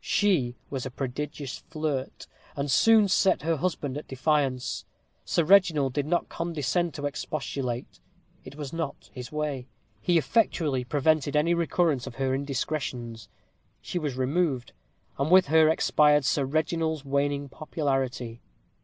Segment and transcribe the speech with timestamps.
[0.00, 4.84] She was a prodigious flirt, and soon set her husband at defiance.
[5.24, 7.98] Sir Reginald did not condescend to expostulate.
[8.44, 9.66] It was not his way.
[10.00, 13.28] He effectually prevented any recurrence of her indiscretions.
[13.82, 14.72] She was removed,
[15.18, 18.40] and with her expired Sir Reginald's waning popularity.